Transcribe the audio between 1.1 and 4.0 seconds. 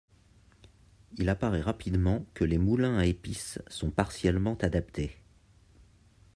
Il apparaît rapidement que les moulins à épices sont